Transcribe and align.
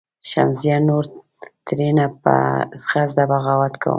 "شمسزیه 0.29 0.77
نور 0.87 1.03
ترېنه 1.67 2.05
په 2.23 2.35
زغرده 2.79 3.23
بغاوت 3.31 3.73
کومه. 3.81 3.89